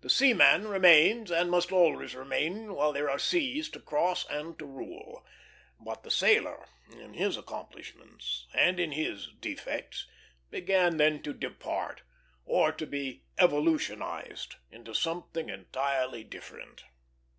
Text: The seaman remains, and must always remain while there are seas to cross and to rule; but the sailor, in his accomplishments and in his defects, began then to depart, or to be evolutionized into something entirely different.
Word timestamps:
The 0.00 0.08
seaman 0.08 0.68
remains, 0.68 1.30
and 1.30 1.50
must 1.50 1.70
always 1.70 2.14
remain 2.14 2.72
while 2.74 2.94
there 2.94 3.10
are 3.10 3.18
seas 3.18 3.68
to 3.72 3.78
cross 3.78 4.24
and 4.30 4.58
to 4.58 4.64
rule; 4.64 5.22
but 5.78 6.02
the 6.02 6.10
sailor, 6.10 6.64
in 6.90 7.12
his 7.12 7.36
accomplishments 7.36 8.46
and 8.54 8.80
in 8.80 8.92
his 8.92 9.28
defects, 9.38 10.06
began 10.50 10.96
then 10.96 11.22
to 11.24 11.34
depart, 11.34 12.00
or 12.46 12.72
to 12.72 12.86
be 12.86 13.24
evolutionized 13.38 14.56
into 14.70 14.94
something 14.94 15.50
entirely 15.50 16.24
different. 16.24 16.84